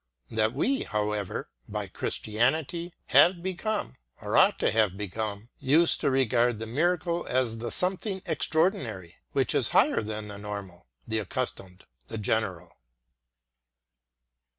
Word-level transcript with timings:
that 0.31 0.55
we, 0.55 0.81
how 0.81 1.11
ever, 1.11 1.47
by 1.69 1.85
Christianity, 1.87 2.91
have 3.09 3.43
become 3.43 3.89
ŌĆö 4.19 4.23
or 4.23 4.35
ought 4.35 4.57
to 4.57 4.71
have 4.71 4.97
become 4.97 5.41
ŌĆö 5.43 5.47
used 5.59 6.01
to 6.01 6.09
regard 6.09 6.57
the 6.57 6.65
miracle 6.65 7.27
as 7.27 7.59
the 7.59 7.69
something 7.69 8.19
extraordinary 8.25 9.17
which 9.33 9.53
is 9.53 9.67
higher 9.67 10.01
than 10.01 10.27
the 10.27 10.39
normal, 10.39 10.87
the 11.07 11.19
accustomed, 11.19 11.85
the 12.07 12.17
general 12.17 12.77